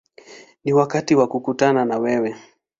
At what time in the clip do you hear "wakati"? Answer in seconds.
0.73-1.15